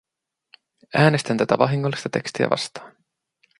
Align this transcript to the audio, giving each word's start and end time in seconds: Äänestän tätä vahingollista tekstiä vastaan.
Äänestän 0.95 1.37
tätä 1.37 1.57
vahingollista 1.57 2.09
tekstiä 2.09 2.49
vastaan. 2.49 2.95